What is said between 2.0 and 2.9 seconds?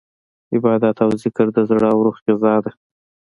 روح غذا ده.